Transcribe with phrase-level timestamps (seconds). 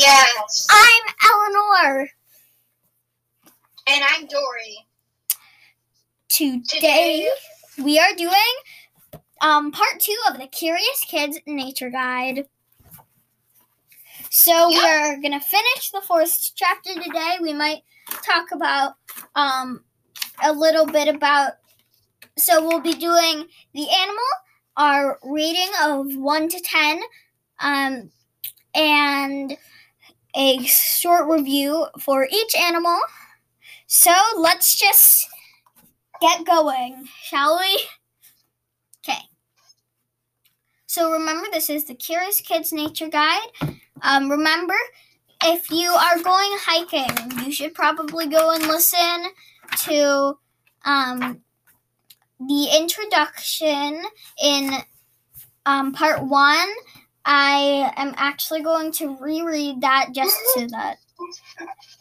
[0.00, 0.66] Yes.
[0.70, 2.08] I'm Eleanor.
[3.86, 4.86] And I'm Dory.
[6.30, 7.28] Today Today,
[7.84, 8.40] we are doing
[9.42, 12.46] um part two of the Curious Kids Nature Guide.
[14.30, 17.36] So we're gonna finish the fourth chapter today.
[17.42, 17.82] We might
[18.24, 18.94] talk about
[19.34, 19.84] um
[20.42, 21.52] a little bit about
[22.38, 24.24] so we'll be doing the animal,
[24.78, 27.02] our rating of one to ten,
[27.60, 28.10] um,
[28.74, 29.58] and
[30.34, 32.98] a short review for each animal.
[33.86, 35.28] So let's just
[36.20, 37.80] get going, shall we?
[39.02, 39.20] Okay.
[40.86, 43.48] So remember, this is the Curious Kids Nature Guide.
[44.02, 44.74] Um, remember,
[45.42, 49.24] if you are going hiking, you should probably go and listen
[49.84, 50.38] to
[50.84, 51.40] um,
[52.38, 54.02] the introduction
[54.42, 54.70] in
[55.66, 56.68] um, part one.
[57.24, 60.96] I am actually going to reread that just to that,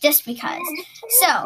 [0.01, 0.61] just because.
[1.21, 1.43] So,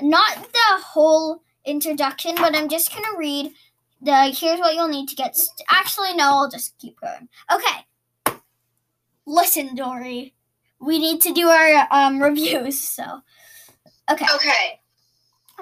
[0.00, 3.52] not the whole introduction, but I'm just gonna read
[4.00, 5.36] the here's what you'll need to get.
[5.36, 7.28] St- Actually, no, I'll just keep going.
[7.52, 7.86] Okay.
[9.26, 10.34] Listen, Dory.
[10.80, 12.78] We need to do our um, reviews.
[12.78, 13.20] So,
[14.10, 14.26] okay.
[14.34, 14.80] okay.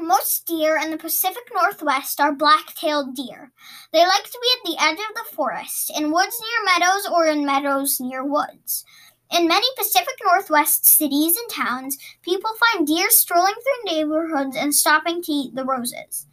[0.00, 3.52] Most deer in the Pacific Northwest are black-tailed deer.
[3.92, 7.26] They like to be at the edge of the forest, in woods near meadows or
[7.26, 8.84] in meadows near woods.
[9.30, 15.22] In many Pacific Northwest cities and towns, people find deer strolling through neighborhoods and stopping
[15.22, 16.26] to eat the roses.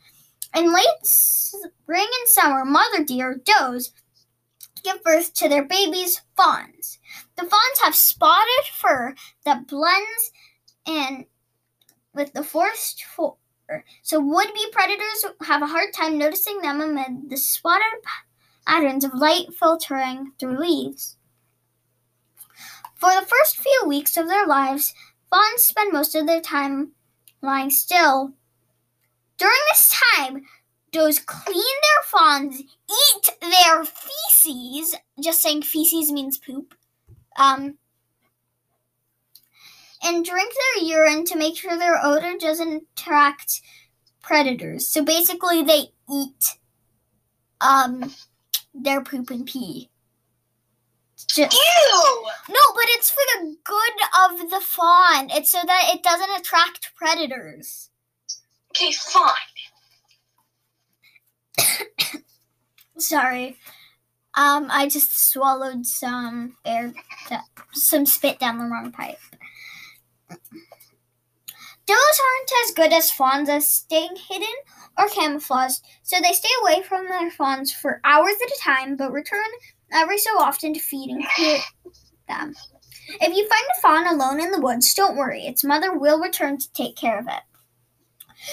[0.55, 3.93] In late spring and summer, mother deer, does,
[4.83, 6.99] give birth to their babies, fawns.
[7.37, 9.15] The fawns have spotted fur
[9.45, 10.31] that blends
[10.85, 11.25] in
[12.13, 13.03] with the forest
[13.71, 18.01] floor, so would-be predators have a hard time noticing them amid the spotted
[18.65, 21.17] patterns of light filtering through leaves.
[22.95, 24.93] For the first few weeks of their lives,
[25.29, 26.91] fawns spend most of their time
[27.41, 28.33] lying still.
[29.37, 30.43] During this time,
[30.91, 34.95] does clean their fawns, eat their feces.
[35.19, 36.75] Just saying feces means poop.
[37.37, 37.77] Um,
[40.03, 43.61] and drink their urine to make sure their odor doesn't attract
[44.21, 44.87] predators.
[44.87, 46.57] So basically, they eat
[47.59, 48.13] um
[48.73, 49.89] their poop and pee.
[51.27, 52.27] Just, Ew!
[52.49, 53.93] no, but it's for the good
[54.25, 55.29] of the fawn.
[55.29, 57.89] It's so that it doesn't attract predators.
[58.71, 59.33] Okay, fine.
[62.97, 63.57] Sorry.
[64.35, 66.93] Um, I just swallowed some air,
[67.73, 69.19] some spit down the wrong pipe.
[71.85, 74.53] Does aren't as good as fawns at staying hidden
[74.97, 79.11] or camouflaged, so they stay away from their fawns for hours at a time, but
[79.11, 79.39] return
[79.91, 81.59] every so often to feed and clear
[82.27, 82.53] them.
[83.19, 86.57] If you find a fawn alone in the woods, don't worry; its mother will return
[86.57, 87.41] to take care of it.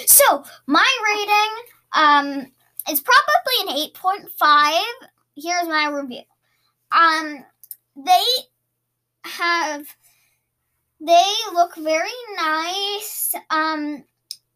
[0.06, 2.52] So my rating, um,
[2.90, 4.82] is probably an eight point five.
[5.36, 6.22] Here's my review.
[6.90, 7.44] Um,
[7.96, 8.24] they
[9.24, 9.86] have
[11.00, 13.34] they look very nice.
[13.50, 14.04] Um,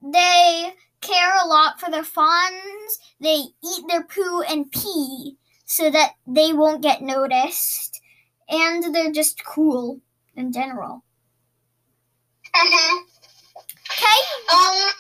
[0.03, 2.99] they care a lot for their fawns.
[3.21, 8.01] They eat their poo and pee so that they won't get noticed.
[8.49, 10.01] And they're just cool
[10.37, 11.05] in general.
[12.55, 12.99] Mm-hmm.
[13.93, 14.21] Okay?
[14.53, 14.93] Um,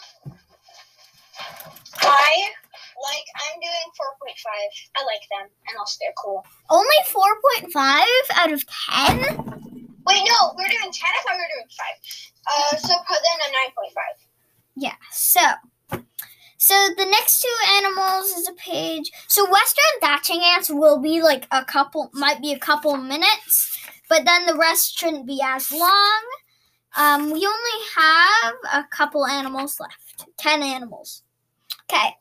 [2.00, 2.48] I
[3.02, 3.26] like.
[3.34, 4.70] I'm doing four point five.
[4.96, 6.44] I like them, and also they're cool.
[6.70, 8.04] Only 4.5
[8.36, 9.61] out of 10?
[10.06, 11.10] Wait, no, we're doing ten.
[11.10, 11.96] I thought we were doing five.
[12.46, 14.16] Uh, so put a nine point five.
[14.76, 15.40] Yeah, so.
[16.58, 19.10] So the next two animals is a page.
[19.26, 24.24] So western thatching ants will be like a couple, might be a couple minutes, but
[24.24, 26.20] then the rest shouldn't be as long.
[26.96, 30.26] Um, we only have a couple animals left.
[30.38, 31.24] Ten animals.
[31.90, 32.14] Okay.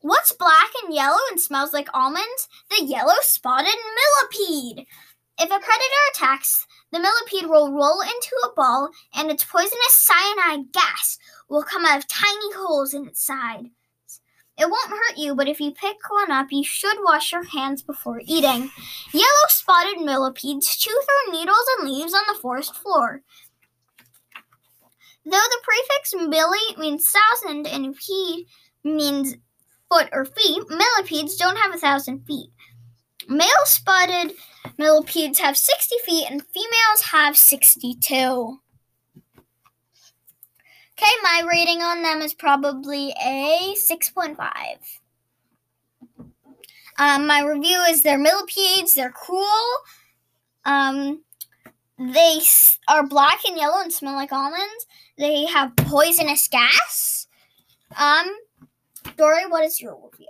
[0.00, 2.48] What's black and yellow and smells like almonds?
[2.70, 3.76] The yellow spotted
[4.30, 4.86] millipede.
[5.42, 10.70] If a predator attacks, the millipede will roll into a ball and its poisonous cyanide
[10.70, 13.70] gas will come out of tiny holes in its side.
[14.58, 17.80] It won't hurt you, but if you pick one up, you should wash your hands
[17.80, 18.70] before eating.
[19.14, 23.22] Yellow spotted millipedes chew through needles and leaves on the forest floor.
[25.24, 28.46] Though the prefix milli means thousand and pede
[28.84, 29.36] means
[29.88, 32.50] foot or feet, millipedes don't have a thousand feet.
[33.28, 34.32] Male spotted
[34.78, 38.14] millipedes have 60 feet and females have 62.
[40.96, 44.36] Okay, my rating on them is probably a 6.5.
[46.98, 49.64] Um, my review is they're millipedes, they're cool,
[50.66, 51.22] Um,
[51.98, 52.40] they
[52.88, 54.86] are black and yellow and smell like almonds.
[55.16, 57.26] They have poisonous gas.
[57.96, 58.26] Um,
[59.16, 60.26] Dory, what is your review?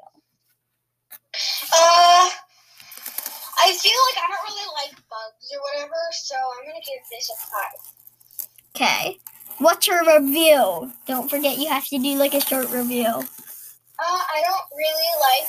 [1.72, 2.30] Uh,
[3.60, 7.28] I feel like I don't really like bugs or whatever, so I'm gonna give this
[7.28, 7.80] a five.
[8.74, 9.18] Okay.
[9.58, 10.90] What's your review?
[11.06, 13.04] Don't forget you have to do like a short review.
[13.04, 15.48] Uh, I don't really like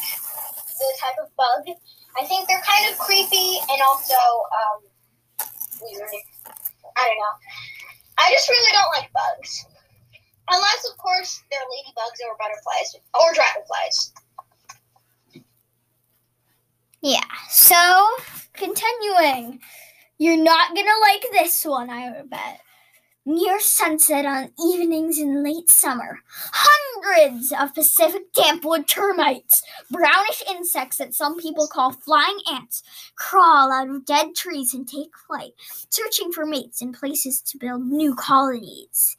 [0.75, 1.75] the type of bug.
[2.19, 4.79] I think they're kind of creepy and also um
[5.79, 6.11] weird.
[6.97, 7.35] I don't know.
[8.19, 9.65] I just really don't like bugs.
[10.51, 14.11] Unless, of course, they're ladybugs or butterflies or dragonflies.
[17.01, 17.19] Yeah.
[17.49, 18.07] So,
[18.53, 19.59] continuing.
[20.19, 22.61] You're not gonna like this one, I bet.
[23.25, 26.19] Near sunset on evenings in late summer,
[26.51, 32.83] hundreds of Pacific dampwood termites, brownish insects that some people call flying ants,
[33.15, 35.53] crawl out of dead trees and take flight,
[35.89, 39.17] searching for mates and places to build new colonies.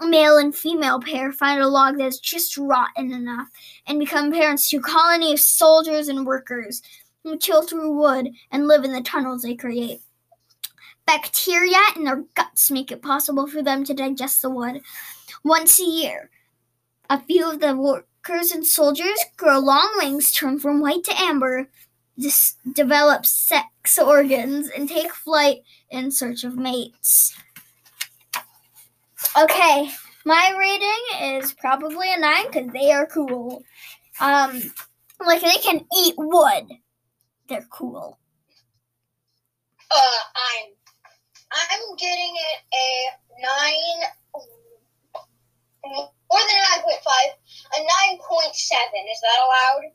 [0.00, 3.48] A male and female pair find a log that's just rotten enough
[3.86, 6.82] and become parents to a colony of soldiers and workers
[7.36, 10.00] chill through wood and live in the tunnels they create.
[11.06, 14.82] Bacteria in their guts make it possible for them to digest the wood.
[15.42, 16.30] Once a year,
[17.08, 21.68] a few of the workers and soldiers grow long wings, turn from white to amber,
[22.18, 27.34] dis- develop sex organs, and take flight in search of mates.
[29.40, 29.90] Okay,
[30.24, 33.62] my rating is probably a nine because they are cool.
[34.20, 34.60] Um,
[35.24, 36.64] like they can eat wood.
[37.48, 38.18] They're cool.
[39.90, 40.68] Uh, I'm
[41.50, 42.86] I'm getting it a
[43.40, 44.00] nine,
[45.84, 47.30] more than nine point five,
[47.74, 49.06] a nine point seven.
[49.10, 49.92] Is that allowed?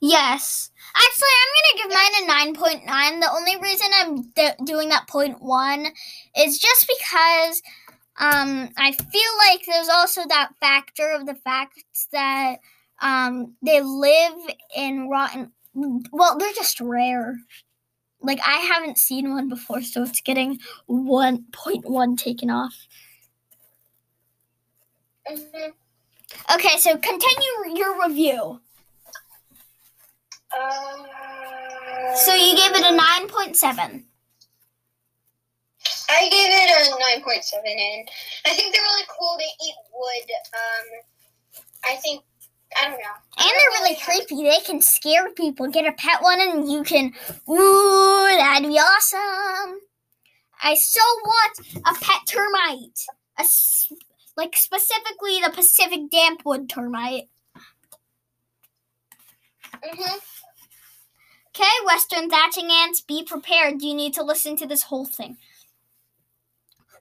[0.00, 0.70] Yes.
[0.94, 3.20] Actually, I'm going to give mine a 9.9.
[3.20, 5.86] The only reason I'm d- doing that point one
[6.36, 7.62] is just because
[8.18, 12.58] um, I feel like there's also that factor of the fact that
[13.00, 14.34] um, they live
[14.76, 15.52] in rotten.
[16.12, 17.36] Well, they're just rare.
[18.20, 20.58] Like, I haven't seen one before, so it's getting
[20.88, 22.74] 1.1 taken off.
[25.30, 25.70] Mm-hmm.
[26.54, 28.60] Okay, so continue your review.
[30.52, 34.04] Uh, So you gave it a 9.7.
[36.10, 38.08] I gave it a nine point seven, and
[38.46, 39.36] I think they're really cool.
[39.38, 40.30] They eat wood.
[40.54, 40.86] Um,
[41.84, 42.24] I think
[42.76, 43.16] I don't know.
[43.38, 44.44] And they're really creepy.
[44.44, 45.68] They can scare people.
[45.68, 47.12] Get a pet one and you can,
[47.48, 49.80] ooh, that'd be awesome.
[50.62, 53.00] I so want a pet termite.
[53.38, 53.44] A,
[54.36, 57.28] like specifically the Pacific dampwood termite.
[59.84, 60.20] Mhm.
[61.48, 63.82] Okay, Western thatching ants, be prepared.
[63.82, 65.38] You need to listen to this whole thing.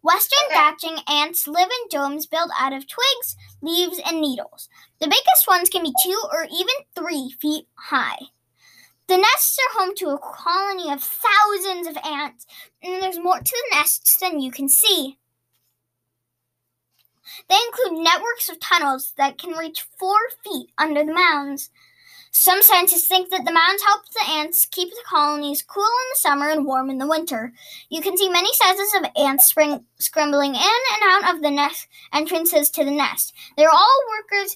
[0.04, 0.56] Western Okay.
[0.56, 4.70] thatching ants live in domes built out of twigs, leaves, and needles.
[5.00, 8.18] The biggest ones can be two or even three feet high.
[9.08, 12.46] The nests are home to a colony of thousands of ants,
[12.84, 15.18] and there's more to the nests than you can see.
[17.50, 21.70] They include networks of tunnels that can reach four feet under the mounds.
[22.40, 26.20] Some scientists think that the mounds help the ants keep the colonies cool in the
[26.20, 27.52] summer and warm in the winter.
[27.90, 31.88] You can see many sizes of ants spring, scrambling in and out of the nest
[32.14, 33.34] entrances to the nest.
[33.58, 34.56] They're all workers,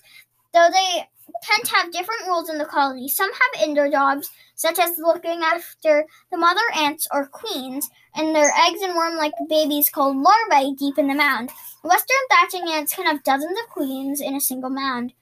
[0.53, 1.07] though they
[1.41, 3.07] tend to have different roles in the colony.
[3.07, 8.53] Some have indoor jobs, such as looking after the mother ants or queens, and their
[8.63, 11.49] eggs and worm-like babies called larvae deep in the mound.
[11.83, 15.13] Western thatching ants can have dozens of queens in a single mound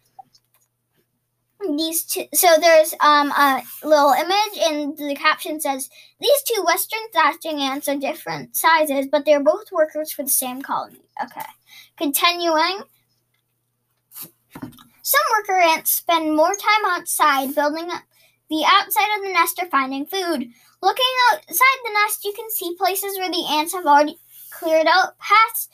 [1.77, 5.89] these two so there's um a little image and the caption says
[6.21, 10.61] these two western thatching ants are different sizes but they're both workers for the same
[10.61, 11.01] colony.
[11.23, 11.45] Okay.
[11.97, 12.83] Continuing.
[15.01, 18.03] Some worker ants spend more time outside building up
[18.49, 20.47] the outside of the nest or finding food.
[20.81, 24.17] Looking outside the nest you can see places where the ants have already
[24.51, 25.67] cleared out paths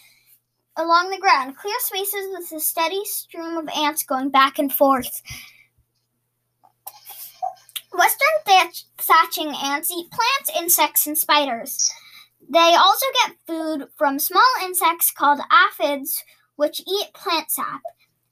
[0.78, 1.56] along the ground.
[1.56, 5.22] Clear spaces with a steady stream of ants going back and forth
[7.96, 11.92] Western thatch- thatching ants eat plants, insects, and spiders.
[12.48, 16.24] They also get food from small insects called aphids,
[16.56, 17.82] which eat plant sap.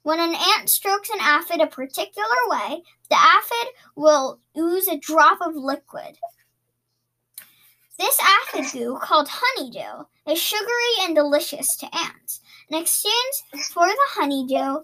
[0.04, 5.40] When an ant strokes an aphid a particular way, the aphid will ooze a drop
[5.42, 6.18] of liquid.
[7.98, 12.42] This aphid goo, called honeydew, is sugary and delicious to ants.
[12.70, 14.84] In exchange for the honeydew,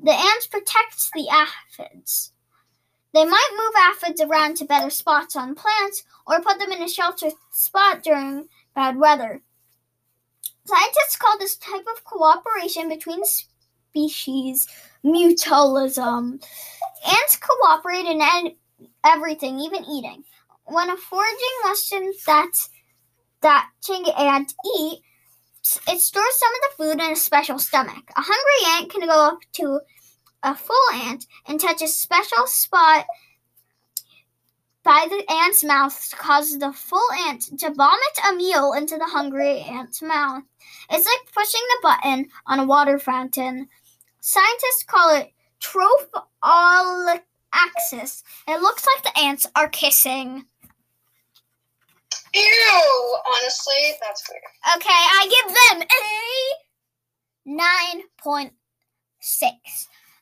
[0.00, 2.32] the ants protect the aphids.
[3.14, 6.88] They might move aphids around to better spots on plants or put them in a
[6.88, 9.42] sheltered spot during bad weather.
[10.66, 14.68] Scientists call this type of cooperation between species
[15.04, 16.44] mutualism.
[17.06, 18.20] Ants cooperate in
[19.04, 20.24] everything, even eating.
[20.66, 22.68] When a foraging mushroom that's
[23.40, 25.00] thatching ant eat,
[25.88, 28.04] it stores some of the food in a special stomach.
[28.16, 29.80] A hungry ant can go up to
[30.42, 33.04] a full ant and touch a special spot
[34.84, 39.04] by the ant's mouth to cause the full ant to vomit a meal into the
[39.04, 40.42] hungry ant's mouth.
[40.90, 43.68] It's like pushing the button on a water fountain.
[44.20, 45.30] Scientists call it
[45.60, 48.22] trophallaxis.
[48.46, 50.46] It looks like the ants are kissing.
[52.34, 53.16] Ew!
[53.26, 54.42] Honestly, that's weird.
[54.76, 55.86] Okay, I give them a
[58.26, 58.50] 9.6.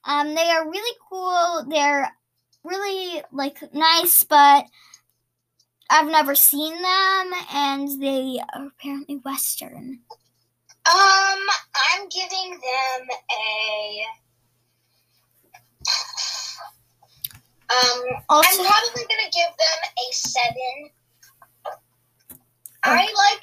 [0.07, 1.65] Um, they are really cool.
[1.69, 2.09] They're
[2.63, 4.65] really like nice, but
[5.91, 10.01] I've never seen them, and they are apparently Western.
[10.87, 11.41] Um,
[11.95, 14.07] I'm giving them a.
[17.69, 20.91] Um, also, I'm probably gonna give them a seven.
[22.85, 23.43] I like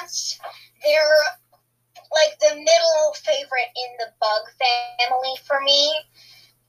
[0.00, 0.40] ants.
[0.82, 1.49] They're
[2.10, 5.92] like the middle favorite in the bug family for me.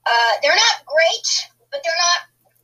[0.06, 1.28] Uh, they're not great,
[1.70, 2.20] but they're not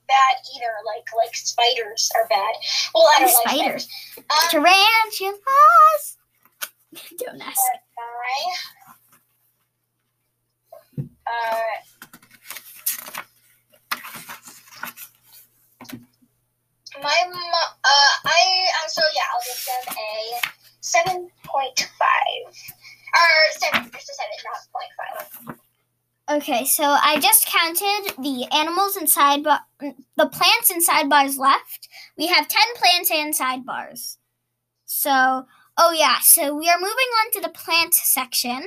[0.09, 0.73] bad either.
[0.87, 2.55] Like like spiders are bad.
[2.95, 3.89] Well, I don't like spiders.
[4.19, 6.19] Um, Tarantulas.
[7.19, 7.61] don't ask.
[11.29, 11.89] Uh,
[17.03, 20.58] my uh, I uh, so yeah, I'll give them a
[20.89, 22.55] seven point five
[23.15, 24.93] or seven, a seven, not point
[25.47, 25.59] five.
[26.31, 31.89] Okay, so I just counted the animals inside, but the plants inside bars left.
[32.19, 34.19] We have 10 plants inside bars.
[34.85, 35.47] So,
[35.79, 38.63] oh yeah, so we are moving on to the plant section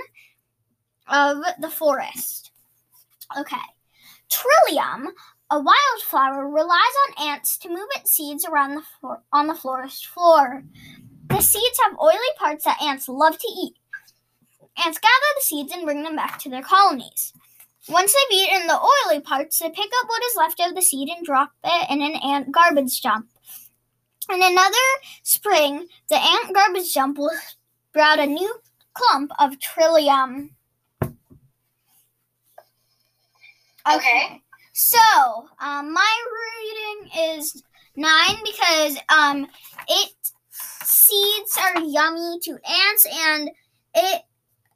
[1.08, 2.51] of the forest.
[3.38, 3.58] Okay.
[4.32, 5.10] Trillium,
[5.51, 10.08] a wildflower, relies on ants to move its seeds around the floor, on the forest
[10.08, 10.63] floor.
[11.32, 13.76] The seeds have oily parts that ants love to eat.
[14.84, 17.32] Ants gather the seeds and bring them back to their colonies.
[17.88, 21.08] Once they've eaten the oily parts, they pick up what is left of the seed
[21.08, 23.28] and drop it in an ant garbage dump.
[24.30, 24.76] In another
[25.24, 27.32] spring, the ant garbage dump will
[27.90, 28.54] sprout a new
[28.94, 30.52] clump of trillium.
[31.02, 31.14] Okay.
[33.96, 34.42] okay.
[34.74, 35.00] So,
[35.60, 36.26] um, my
[37.02, 37.64] rating is
[37.96, 39.48] nine because um,
[39.88, 40.31] it
[40.84, 43.52] seeds are yummy to ants and
[43.96, 44.22] it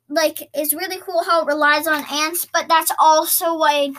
[0.09, 3.93] like is really cool how it relies on ants, but that's also why I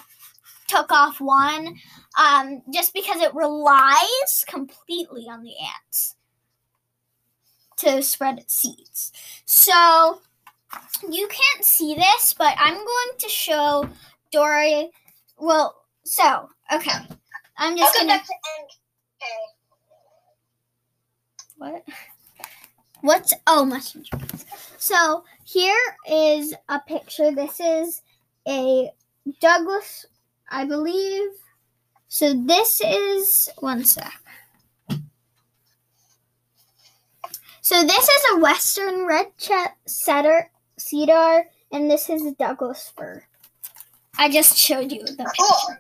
[0.68, 1.76] took off one.
[2.18, 5.52] Um, just because it relies completely on the
[5.84, 6.16] ants
[7.78, 9.12] to spread its seeds.
[9.44, 10.20] So
[11.08, 13.88] you can't see this, but I'm going to show
[14.32, 14.90] Dory.
[15.38, 16.98] Well, so okay,
[17.58, 18.20] I'm just gonna.
[21.56, 21.84] What?
[23.00, 24.04] What's oh mushroom
[24.78, 27.30] So here is a picture.
[27.34, 28.02] This is
[28.48, 28.90] a
[29.40, 30.06] Douglas,
[30.50, 31.28] I believe.
[32.08, 34.12] So this is one sec.
[37.60, 39.26] So this is a western red
[39.86, 43.24] setter cedar, and this is a Douglas fir.
[44.18, 45.74] I just showed you the oh.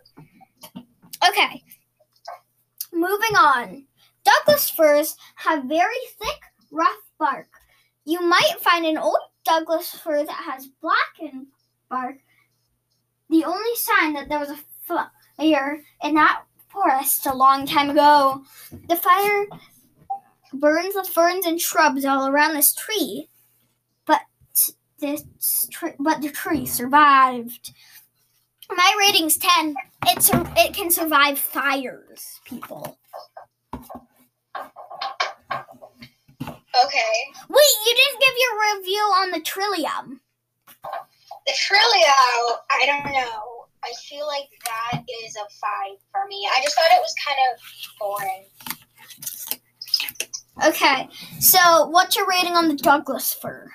[0.74, 0.84] picture.
[1.28, 1.62] Okay.
[2.92, 3.84] Moving on.
[4.26, 6.40] Douglas firs have very thick,
[6.72, 7.48] rough bark.
[8.04, 11.46] You might find an old Douglas fir that has blackened
[11.88, 12.16] bark.
[13.30, 14.58] The only sign that there was a
[15.36, 18.44] fire in that forest a long time ago.
[18.88, 19.46] The fire
[20.52, 23.28] burns the ferns and shrubs all around this tree,
[24.06, 24.20] but
[24.98, 25.24] this
[25.98, 27.72] but the tree survived.
[28.70, 29.76] My rating's ten.
[30.06, 32.98] It's it can survive fires, people.
[36.84, 37.32] Okay.
[37.48, 40.20] Wait, you didn't give your review on the Trillium.
[41.46, 43.66] The Trillium, I don't know.
[43.84, 46.46] I feel like that is a five for me.
[46.56, 47.60] I just thought it was kind of
[48.00, 48.44] boring.
[50.64, 53.70] Okay, so what's your rating on the Douglas fir?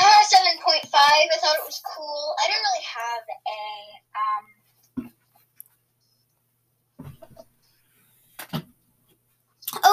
[0.00, 0.88] Uh, 7.5.
[0.94, 2.34] I thought it was cool.
[2.42, 3.60] I didn't really have a
[4.18, 4.44] um,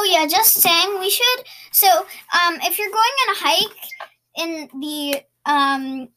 [0.01, 1.43] Oh yeah, just saying we should.
[1.71, 3.87] So, um, if you're going on a hike
[4.37, 6.07] in the um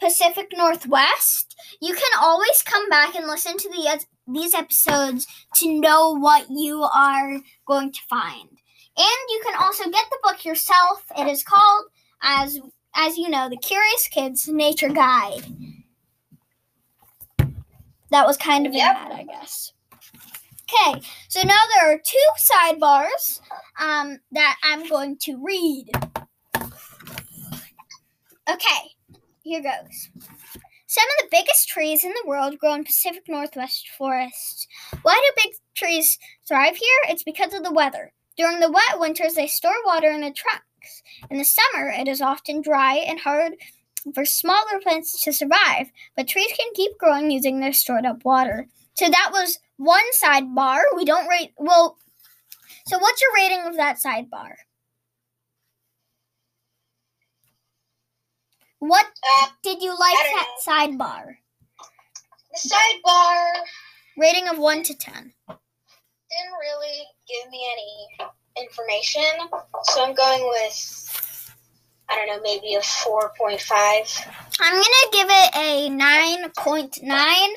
[0.00, 6.18] Pacific Northwest, you can always come back and listen to the, these episodes to know
[6.18, 8.48] what you are going to find.
[8.48, 11.04] And you can also get the book yourself.
[11.16, 11.84] It is called,
[12.22, 12.58] as
[12.96, 15.44] as you know, the Curious Kids Nature Guide.
[18.10, 18.96] That was kind of Yep.
[18.96, 19.72] an ad, I guess.
[20.70, 23.40] Okay, so now there are two sidebars
[23.80, 25.90] um, that I'm going to read.
[28.50, 28.90] Okay,
[29.42, 30.10] here goes.
[30.86, 34.66] Some of the biggest trees in the world grow in Pacific Northwest forests.
[35.02, 37.00] Why do big trees thrive here?
[37.08, 38.12] It's because of the weather.
[38.36, 41.02] During the wet winters, they store water in the trunks.
[41.30, 43.52] In the summer, it is often dry and hard
[44.14, 48.66] for smaller plants to survive, but trees can keep growing using their stored up water.
[48.94, 50.80] So that was one sidebar.
[50.96, 51.96] We don't rate, well,
[52.86, 54.52] so what's your rating of that sidebar?
[58.80, 61.36] What Uh, did you like that sidebar?
[62.52, 63.50] the sidebar
[64.16, 65.34] Rating of 1 to 10.
[66.30, 68.30] didn't really give me any
[68.64, 69.48] information,
[69.84, 71.04] so I'm going with
[72.10, 74.06] I don't know, maybe a four point five.
[74.60, 77.54] I'm going to give it a 9.9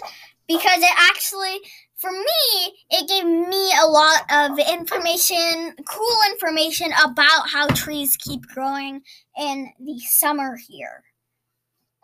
[0.48, 1.60] because it actually,
[2.02, 8.42] for me, it gave me a lot of information, cool information about how trees keep
[8.48, 9.02] growing
[9.38, 11.04] in the summer here.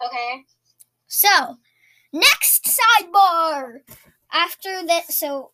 [0.06, 0.44] Okay.
[1.08, 1.58] So,
[2.14, 3.80] next sidebar.
[4.32, 5.52] After that, so.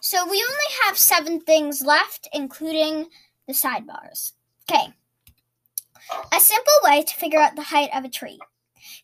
[0.00, 3.08] So we only have seven things left, including
[3.46, 4.32] the sidebars.
[4.70, 4.94] Okay.
[6.34, 8.38] A simple way to figure out the height of a tree.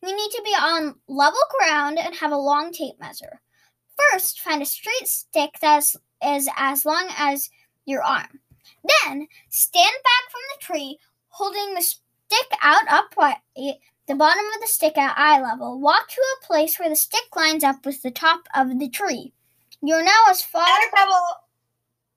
[0.03, 3.41] You need to be on level ground and have a long tape measure.
[4.11, 7.51] First, find a straight stick that is, is as long as
[7.85, 8.41] your arm.
[8.83, 14.67] Then, stand back from the tree, holding the stick out upright, the bottom of the
[14.67, 15.81] stick at eye level.
[15.81, 19.33] Walk to a place where the stick lines up with the top of the tree.
[19.83, 20.67] You're now as far.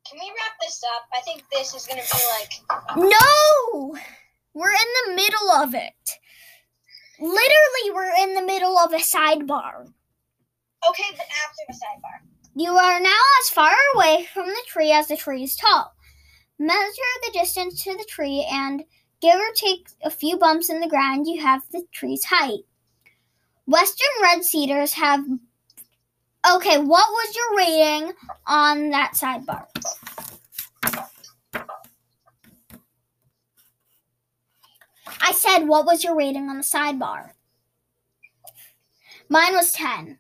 [0.10, 1.04] Can we wrap this up?
[1.16, 3.96] I think this is gonna be like No!
[4.58, 6.20] We're in the middle of it.
[7.20, 9.86] Literally, we're in the middle of a sidebar.
[10.90, 12.28] okay, but after the sidebar.
[12.56, 15.94] You are now as far away from the tree as the tree is tall.
[16.58, 18.84] Measure the distance to the tree and
[19.22, 22.62] give or take a few bumps in the ground, you have the tree's height.
[23.68, 25.24] Western red cedars have.
[26.52, 28.14] Okay, what was your rating
[28.48, 29.68] on that sidebar?
[35.28, 37.32] I said, what was your rating on the sidebar?
[39.30, 40.18] Mine was 10.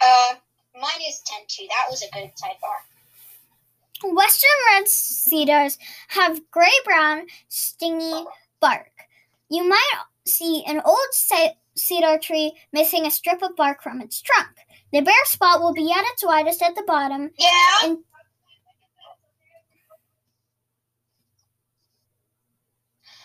[0.00, 0.34] Uh,
[0.74, 1.66] mine is ten too.
[1.68, 4.14] That was a good sidebar.
[4.14, 8.24] Western red cedars have gray brown, stingy
[8.60, 8.90] bark.
[9.48, 9.92] You might
[10.26, 14.48] see an old cedar tree missing a strip of bark from its trunk.
[14.92, 17.30] The bare spot will be at its widest at the bottom.
[17.38, 17.48] Yeah.
[17.84, 17.98] And-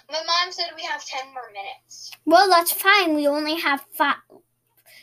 [0.10, 2.12] My mom said we have ten more minutes.
[2.26, 3.15] Well, that's fine.
[3.15, 4.15] We only have five.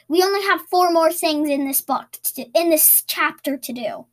[0.08, 2.16] We only have four more things in this book,
[2.54, 4.06] in this chapter to do.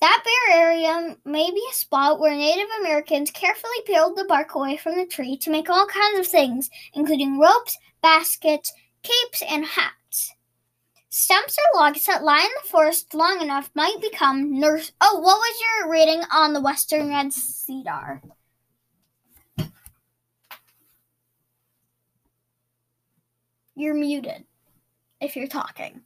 [0.00, 4.76] That bare area may be a spot where Native Americans carefully peeled the bark away
[4.76, 8.72] from the tree to make all kinds of things, including ropes, baskets,
[9.04, 9.94] capes, and hats.
[11.14, 14.92] Stumps or logs that lie in the forest long enough might become nurse.
[14.98, 18.22] Oh, what was your rating on the western red cedar?
[23.76, 24.46] You're muted
[25.20, 26.00] if you're talking.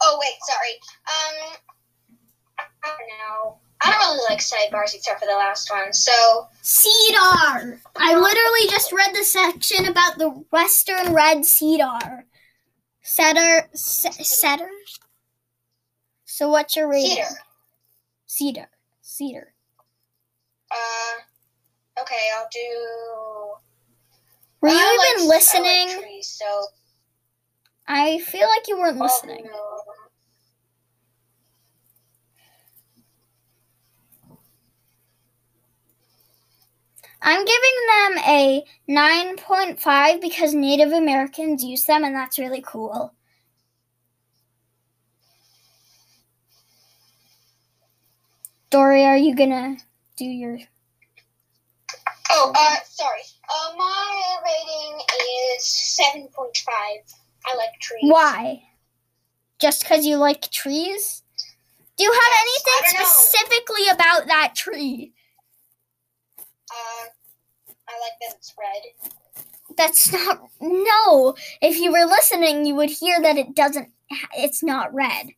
[0.00, 0.78] Oh wait, sorry.
[1.06, 1.58] Um,
[2.58, 3.58] I don't know.
[3.82, 5.92] I don't really like sidebars except for the last one.
[5.92, 7.82] So Cedar!
[7.96, 12.24] I literally just read the section about the western red cedar.
[13.14, 13.68] Cedar.
[13.74, 14.70] ce- Cedar?
[16.26, 17.16] So what's your rating?
[17.16, 17.38] cedar.
[18.26, 18.70] Cedar.
[19.02, 19.54] Cedar.
[20.70, 23.54] Uh, okay, I'll do.
[24.60, 25.88] Were you I like- even listening?
[25.90, 26.66] I like trees, so
[27.88, 29.42] I feel like you weren't listening.
[29.44, 29.89] do-
[37.22, 43.12] I'm giving them a 9.5 because Native Americans use them and that's really cool.
[48.70, 49.76] Dory, are you gonna
[50.16, 50.58] do your.
[52.30, 53.20] Oh, uh, sorry.
[53.52, 55.00] Uh, my rating
[55.56, 57.00] is seven point five.
[57.46, 58.02] I like trees.
[58.02, 58.62] Why?
[59.58, 61.22] Just because you like trees?
[61.96, 63.08] Do you have Yes, anything don't know.
[63.10, 65.12] specifically about that tree?
[66.70, 67.06] Uh,
[67.88, 69.12] I like that it's red.
[69.76, 70.40] That's not.
[70.60, 71.34] No.
[71.60, 73.90] If you were listening, you would hear that it doesn't.
[74.36, 75.30] It's not red.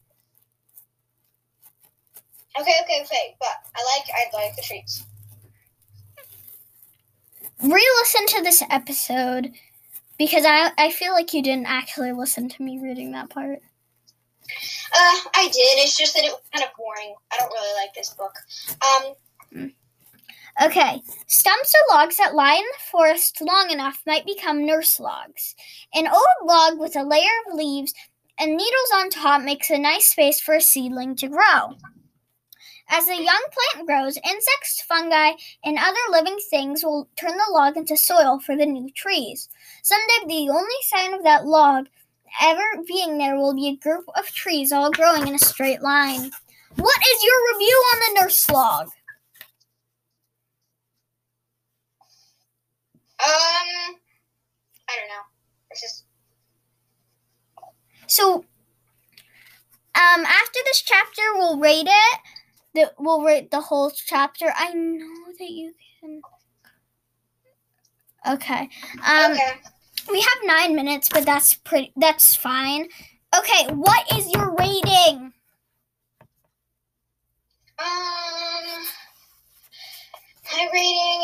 [2.61, 3.37] Okay, okay, okay.
[3.38, 5.05] But I like I like the treats.
[7.62, 9.53] Re-listen to this episode
[10.18, 13.61] because I I feel like you didn't actually listen to me reading that part.
[14.95, 15.85] Uh, I did.
[15.85, 17.14] It's just that it was kind of boring.
[17.33, 18.35] I don't really like this book.
[18.83, 19.73] Um,
[20.61, 25.55] Okay, stumps or logs that lie in the forest long enough might become nurse logs.
[25.95, 27.95] An old log with a layer of leaves
[28.38, 31.77] and needles on top makes a nice space for a seedling to grow.
[32.91, 35.33] As the young plant grows, insects, fungi,
[35.65, 39.49] and other living things will turn the log into soil for the new trees.
[39.83, 41.87] Someday, the only sign of that log
[42.43, 46.31] ever being there will be a group of trees all growing in a straight line.
[46.77, 48.88] What is your review on the nurse log?
[53.25, 53.97] Um,
[54.89, 55.25] I don't know.
[55.71, 56.05] It's just
[58.07, 58.45] So,
[59.95, 62.19] um, after this chapter, we'll rate it.
[62.75, 64.53] The, we'll rate the whole chapter.
[64.57, 66.21] I know that you can.
[68.27, 68.69] Okay.
[69.07, 69.53] Um, okay.
[70.11, 71.93] we have nine minutes, but that's pretty.
[71.97, 72.89] That's fine.
[73.37, 75.33] Okay, what is your rating?
[77.79, 78.85] Um,
[80.53, 81.23] my rating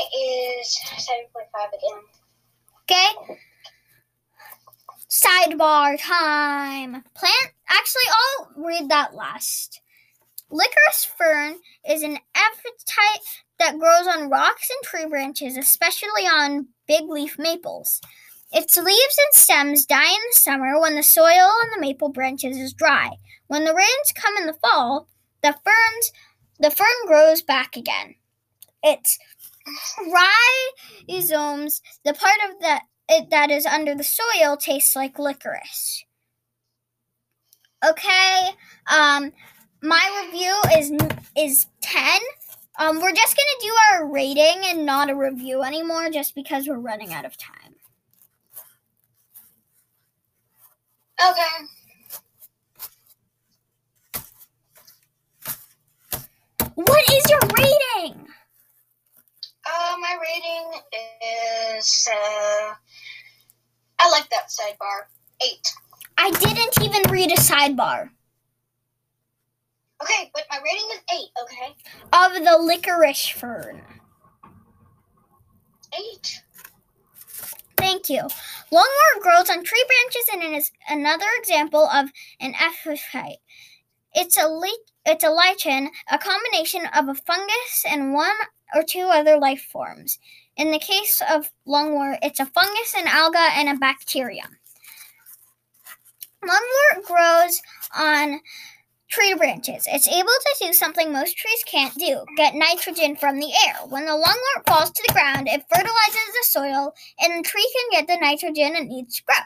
[0.61, 2.03] is seven point five again.
[2.83, 3.39] Okay.
[5.11, 7.03] Sidebar time.
[7.15, 7.53] Plant.
[7.69, 9.81] Actually, I'll read that last.
[10.51, 11.57] Licorice fern
[11.89, 18.01] is an epiphyte that grows on rocks and tree branches, especially on big leaf maples.
[18.51, 22.57] Its leaves and stems die in the summer when the soil on the maple branches
[22.57, 23.11] is dry.
[23.49, 25.09] When the rains come in the fall,
[25.43, 26.13] the ferns
[26.59, 28.15] the fern grows back again.
[28.83, 29.19] Its
[31.09, 36.05] rhizomes, the part of the it that is under the soil, tastes like licorice.
[37.89, 38.51] Okay,
[38.93, 39.33] um,
[39.83, 40.93] my review is
[41.37, 42.21] is ten.
[42.79, 46.79] Um, we're just gonna do our rating and not a review anymore, just because we're
[46.79, 47.75] running out of time.
[51.21, 51.67] Okay.
[56.75, 58.28] What is your rating?
[59.81, 60.81] Uh, my rating
[61.79, 62.75] is uh,
[64.01, 65.07] I like that sidebar.
[65.41, 65.73] Eight.
[66.17, 68.11] I didn't even read a sidebar
[70.03, 71.31] Okay, but my rating is eight.
[71.43, 71.75] Okay.
[72.13, 73.83] of the licorice fern.
[75.99, 76.43] Eight.
[77.77, 78.23] Thank you.
[78.73, 82.11] Lungwort grows on tree branches and is another example of
[82.41, 83.39] an epiphyte.
[84.15, 88.35] It's a li- it's a lichen, a combination of a fungus and one
[88.75, 90.19] or two other life forms.
[90.57, 94.57] In the case of lungwort, it's a fungus, an alga, and a bacterium.
[96.43, 97.61] Lungwort grows
[97.97, 98.41] on
[99.09, 99.87] tree branches.
[99.91, 103.77] It's able to do something most trees can't do get nitrogen from the air.
[103.89, 108.01] When the lungwort falls to the ground, it fertilizes the soil, and the tree can
[108.01, 109.37] get the nitrogen it needs to grow.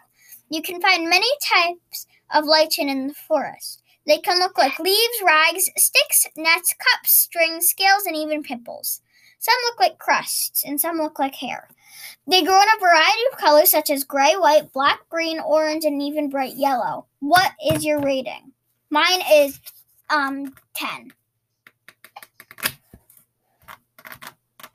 [0.51, 3.83] You can find many types of lichen in the forest.
[4.07, 9.01] They can look like leaves, rags, sticks, nets, cups, strings, scales, and even pimples.
[9.43, 11.67] Some look like crusts, and some look like hair.
[12.29, 16.01] They grow in a variety of colors such as gray, white, black, green, orange, and
[16.01, 17.07] even bright yellow.
[17.19, 18.53] What is your rating?
[18.91, 19.61] Mine is
[20.11, 21.13] um 10.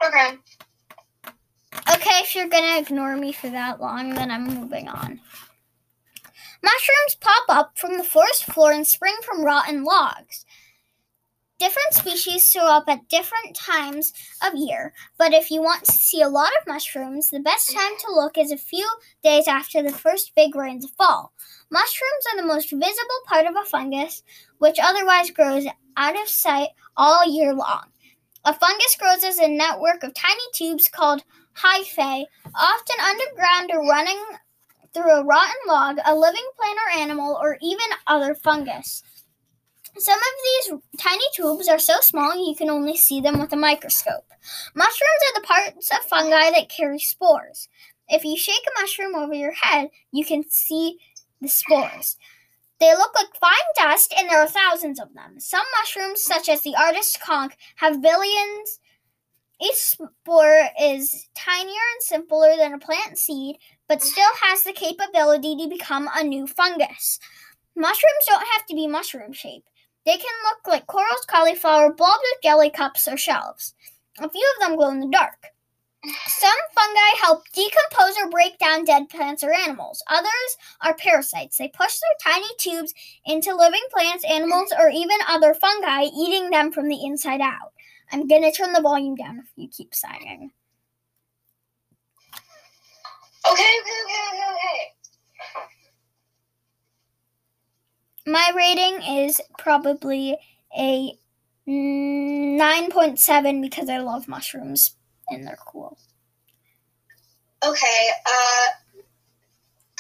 [0.06, 0.38] Okay.
[1.94, 5.22] Okay, if you're gonna ignore me for that long, then I'm moving on.
[6.62, 10.46] Mushrooms pop up from the forest floor and spring from rotten logs.
[11.60, 14.14] Different species show up at different times
[14.46, 17.94] of year, but if you want to see a lot of mushrooms, the best time
[18.00, 18.88] to look is a few
[19.24, 21.34] days after the first big rains of fall.
[21.72, 24.22] Mushrooms are the most visible part of a fungus,
[24.60, 25.66] which otherwise grows
[25.98, 27.86] out of sight all year long.
[28.46, 31.24] A fungus grows as a network of tiny tubes called
[31.56, 34.24] hyphae, often underground or running
[34.94, 39.02] through a rotten log, a living plant or animal, or even other fungus.
[39.98, 43.58] Some of these tiny tubes are so small you can only see them with a
[43.58, 44.26] microscope.
[44.76, 47.68] Mushrooms are the parts of fungi that carry spores.
[48.10, 50.98] If you shake a mushroom over your head, you can see
[51.42, 52.18] the spores.
[52.80, 55.40] They look like fine dust, and there are thousands of them.
[55.40, 58.80] Some mushrooms, such as the artist conch, have billions.
[59.60, 65.56] Each spore is tinier and simpler than a plant seed, but still has the capability
[65.58, 67.20] to become a new fungus.
[67.76, 69.68] Mushrooms don't have to be mushroom shaped.
[70.08, 71.98] They can look like corals, cauliflower, of
[72.42, 73.74] jelly cups, or shells.
[74.20, 75.48] A few of them glow in the dark.
[76.28, 80.02] Some fungi help decompose or break down dead plants or animals.
[80.08, 81.58] Others are parasites.
[81.58, 82.94] They push their tiny tubes
[83.26, 87.74] into living plants, animals, or even other fungi, eating them from the inside out.
[88.10, 90.52] I'm going to turn the volume down if you keep sighing.
[93.46, 94.97] Okay, okay, okay, okay, okay.
[98.28, 100.38] My rating is probably
[100.78, 101.18] a
[101.66, 104.98] 9.7 because I love mushrooms
[105.30, 105.98] and they're cool.
[107.66, 108.68] Okay, uh,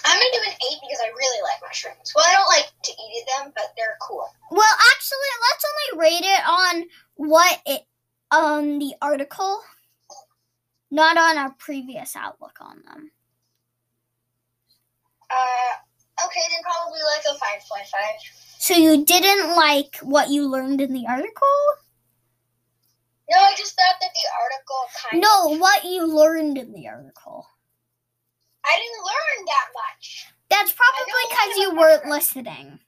[0.05, 2.11] I'm gonna do an eight because I really like mushrooms.
[2.13, 4.27] Well, I don't like to eat them, but they're cool.
[4.51, 6.83] Well, actually, let's only rate it on
[7.15, 7.81] what it
[8.29, 9.61] on the article,
[10.91, 13.11] not on our previous outlook on them.
[15.31, 15.86] Uh,
[16.25, 18.15] okay, then probably like a five point five.
[18.59, 21.47] So you didn't like what you learned in the article?
[23.29, 25.29] No, I just thought that the article kind of.
[25.29, 27.45] No, what you learned in the article.
[28.65, 30.25] I didn't learn that much.
[30.49, 32.45] That's probably because you weren't mushrooms.
[32.47, 32.79] listening.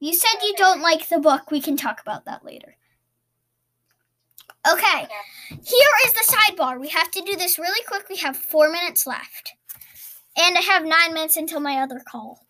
[0.00, 1.50] You said you don't like the book.
[1.50, 2.76] We can talk about that later.
[4.70, 5.08] Okay, Okay.
[5.64, 6.80] here is the sidebar.
[6.80, 8.08] We have to do this really quick.
[8.08, 9.54] We have four minutes left.
[10.36, 12.46] And I have nine minutes until my other call.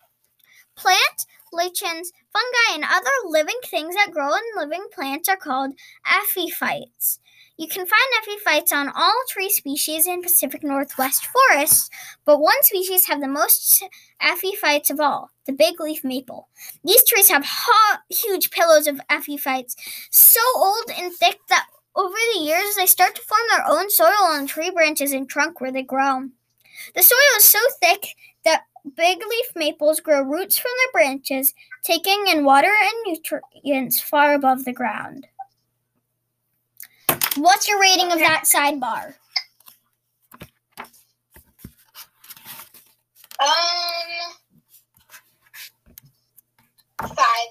[0.77, 5.72] Plant, lichens, fungi, and other living things that grow in living plants are called
[6.05, 7.20] epiphytes.
[7.57, 11.88] You can find epiphytes on all tree species in Pacific Northwest forests,
[12.27, 13.83] but one species have the most
[14.20, 16.49] epiphytes of all, the big leaf maple.
[16.85, 19.75] These trees have ho- huge pillows of epiphytes,
[20.11, 24.27] so old and thick that over the years they start to form their own soil
[24.27, 26.29] on tree branches and trunk where they grow.
[26.94, 28.62] The soil is so thick that
[28.96, 34.64] big leaf maples grow roots from their branches, taking in water and nutrients far above
[34.64, 35.27] the ground.
[37.37, 39.14] What's your rating of that sidebar?
[43.38, 43.49] Um,
[47.03, 47.51] five.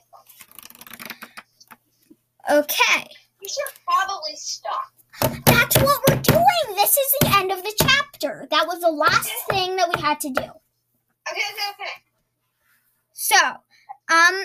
[2.49, 3.07] Okay.
[3.41, 4.94] You should probably stop.
[5.21, 6.75] That's what we're doing.
[6.75, 8.47] This is the end of the chapter.
[8.51, 10.41] That was the last thing that we had to do.
[10.41, 11.91] Okay, okay, okay.
[13.13, 14.43] So, um,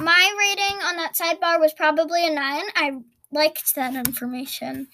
[0.00, 2.64] my rating on that sidebar was probably a nine.
[2.74, 2.92] I
[3.30, 4.88] liked that information.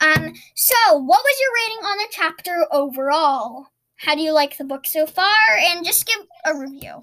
[0.00, 3.66] Um, so what was your rating on the chapter overall?
[3.96, 5.34] How do you like the book so far?
[5.58, 7.02] And just give a review.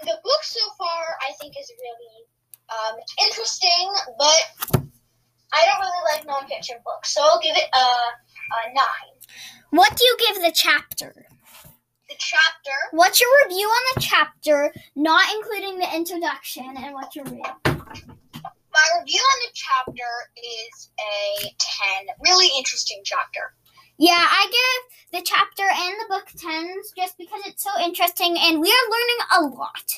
[0.00, 2.16] The book so far, I think, is really
[2.70, 4.86] um, interesting, but
[5.52, 9.16] I don't really like nonfiction books, so I'll give it a, a nine.
[9.70, 11.26] What do you give the chapter?
[12.08, 17.24] The chapter, What's your review on the chapter, not including the introduction, and what's your
[17.24, 17.42] rating?
[18.76, 22.06] my review on the chapter is a ten.
[22.24, 23.54] Really interesting chapter.
[23.98, 28.60] Yeah, I give the chapter and the book tens just because it's so interesting and
[28.60, 29.88] we are learning a lot.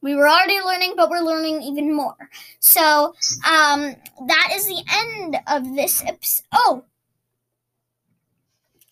[0.00, 2.16] We were already learning, but we're learning even more.
[2.60, 3.14] So,
[3.48, 6.44] um, that is the end of this episode.
[6.52, 6.84] Oh!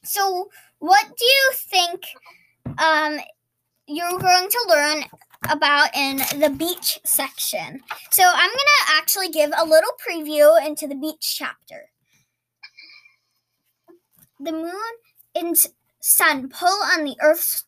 [0.03, 2.01] So, what do you think
[2.79, 3.19] um,
[3.87, 5.05] you're going to learn
[5.49, 7.81] about in the beach section?
[8.11, 11.91] So, I'm to actually give a little preview into the beach chapter
[14.39, 14.73] the moon
[15.35, 15.57] and
[16.01, 17.65] sun pull on the earth's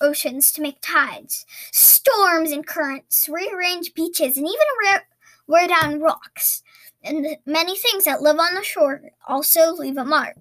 [0.00, 1.46] oceans to make tides.
[1.72, 5.04] Storms and currents rearrange beaches and even
[5.46, 6.62] wear, down rocks.
[7.02, 10.36] And many things that live on the shore also leave a mark.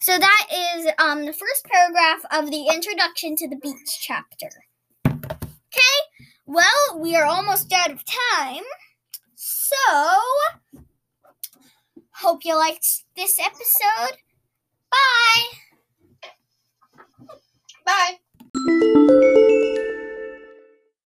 [0.00, 4.48] So that is um, the first paragraph of the introduction to the beach chapter.
[5.06, 5.98] Okay,
[6.46, 8.62] well, we are almost out of time.
[9.34, 9.74] So,
[12.12, 14.18] hope you liked this episode.
[14.90, 15.66] Bye
[17.86, 18.18] bye.
[18.66, 19.35] Música